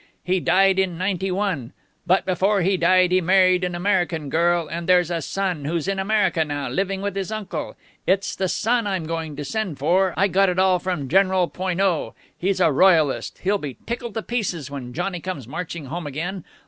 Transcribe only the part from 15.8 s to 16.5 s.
home again.